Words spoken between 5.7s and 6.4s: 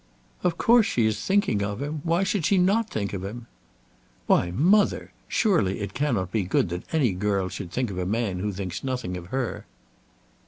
it cannot